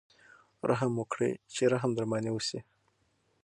[0.69, 2.59] رحم وکړئ چې رحم در باندې وشي.